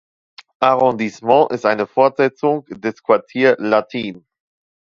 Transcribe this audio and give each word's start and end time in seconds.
Arrondissement 0.63 1.51
ist 1.51 1.63
eine 1.63 1.83
Art 1.83 1.91
Fortsetzung 1.91 2.65
des 2.69 3.03
Quartier 3.03 3.55
Latin. 3.59 4.25